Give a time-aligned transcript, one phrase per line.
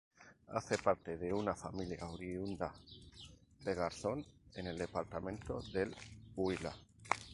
[0.47, 2.73] Hace parte de una familia oriunda
[3.63, 5.95] de Garzón, en el departamento del
[6.35, 6.73] Huila.